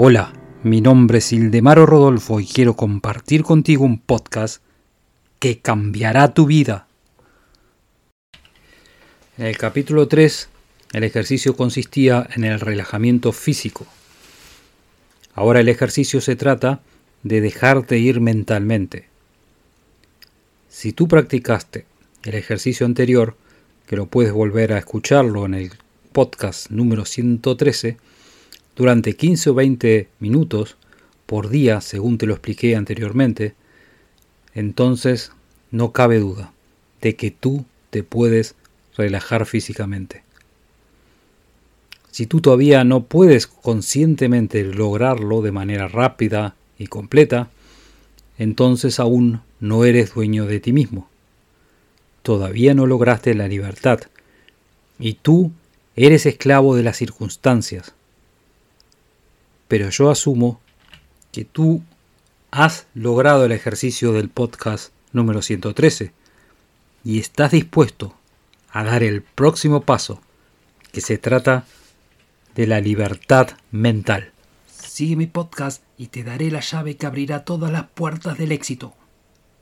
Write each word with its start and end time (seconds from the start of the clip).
Hola, 0.00 0.32
mi 0.62 0.80
nombre 0.80 1.18
es 1.18 1.32
Ildemaro 1.32 1.84
Rodolfo 1.84 2.38
y 2.38 2.46
quiero 2.46 2.76
compartir 2.76 3.42
contigo 3.42 3.84
un 3.84 3.98
podcast 3.98 4.62
que 5.40 5.58
cambiará 5.58 6.34
tu 6.34 6.46
vida. 6.46 6.86
En 9.36 9.46
el 9.46 9.58
capítulo 9.58 10.06
3, 10.06 10.50
el 10.92 11.02
ejercicio 11.02 11.56
consistía 11.56 12.28
en 12.36 12.44
el 12.44 12.60
relajamiento 12.60 13.32
físico. 13.32 13.88
Ahora 15.34 15.58
el 15.58 15.68
ejercicio 15.68 16.20
se 16.20 16.36
trata 16.36 16.80
de 17.24 17.40
dejarte 17.40 17.98
ir 17.98 18.20
mentalmente. 18.20 19.08
Si 20.68 20.92
tú 20.92 21.08
practicaste 21.08 21.86
el 22.22 22.36
ejercicio 22.36 22.86
anterior, 22.86 23.36
que 23.88 23.96
lo 23.96 24.06
puedes 24.06 24.32
volver 24.32 24.74
a 24.74 24.78
escucharlo 24.78 25.44
en 25.44 25.54
el 25.54 25.72
podcast 26.12 26.70
número 26.70 27.04
113, 27.04 27.96
durante 28.78 29.16
15 29.16 29.50
o 29.50 29.54
20 29.54 30.08
minutos 30.20 30.76
por 31.26 31.48
día, 31.48 31.80
según 31.80 32.16
te 32.16 32.26
lo 32.26 32.32
expliqué 32.32 32.76
anteriormente, 32.76 33.54
entonces 34.54 35.32
no 35.72 35.90
cabe 35.90 36.20
duda 36.20 36.52
de 37.00 37.16
que 37.16 37.32
tú 37.32 37.64
te 37.90 38.04
puedes 38.04 38.54
relajar 38.96 39.46
físicamente. 39.46 40.22
Si 42.12 42.26
tú 42.26 42.40
todavía 42.40 42.84
no 42.84 43.02
puedes 43.02 43.48
conscientemente 43.48 44.62
lograrlo 44.62 45.42
de 45.42 45.50
manera 45.50 45.88
rápida 45.88 46.54
y 46.78 46.86
completa, 46.86 47.50
entonces 48.38 49.00
aún 49.00 49.40
no 49.58 49.84
eres 49.84 50.14
dueño 50.14 50.46
de 50.46 50.60
ti 50.60 50.72
mismo. 50.72 51.08
Todavía 52.22 52.74
no 52.74 52.86
lograste 52.86 53.34
la 53.34 53.48
libertad 53.48 54.02
y 55.00 55.14
tú 55.14 55.50
eres 55.96 56.26
esclavo 56.26 56.76
de 56.76 56.84
las 56.84 56.96
circunstancias 56.96 57.92
pero 59.68 59.90
yo 59.90 60.10
asumo 60.10 60.60
que 61.30 61.44
tú 61.44 61.82
has 62.50 62.86
logrado 62.94 63.44
el 63.44 63.52
ejercicio 63.52 64.12
del 64.12 64.30
podcast 64.30 64.92
número 65.12 65.42
113 65.42 66.12
y 67.04 67.18
estás 67.20 67.52
dispuesto 67.52 68.14
a 68.70 68.84
dar 68.84 69.02
el 69.02 69.22
próximo 69.22 69.82
paso, 69.82 70.20
que 70.92 71.00
se 71.00 71.18
trata 71.18 71.64
de 72.54 72.66
la 72.66 72.80
libertad 72.80 73.50
mental. 73.70 74.32
Sigue 74.66 75.16
mi 75.16 75.26
podcast 75.26 75.82
y 75.96 76.08
te 76.08 76.24
daré 76.24 76.50
la 76.50 76.60
llave 76.60 76.96
que 76.96 77.06
abrirá 77.06 77.44
todas 77.44 77.70
las 77.70 77.88
puertas 77.88 78.38
del 78.38 78.52
éxito. 78.52 78.94